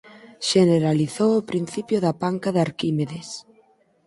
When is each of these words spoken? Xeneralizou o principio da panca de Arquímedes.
Xeneralizou 0.49 1.31
o 1.37 1.47
principio 1.51 1.97
da 2.05 2.13
panca 2.23 2.49
de 2.55 2.61
Arquímedes. 2.67 3.27